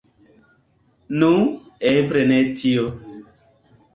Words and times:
Nu, 1.23 1.29
eble 1.91 2.23
ne 2.31 2.39
tio. 2.61 2.87